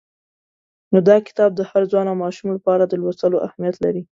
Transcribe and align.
نو 0.91 0.97
دا 1.09 1.17
کتاب 1.27 1.51
د 1.55 1.61
هر 1.69 1.83
ځوان 1.91 2.05
او 2.11 2.17
ماشوم 2.23 2.49
لپاره 2.57 2.83
د 2.85 2.93
لوستلو 3.01 3.43
اهمیت 3.47 3.75
لري. 3.85 4.03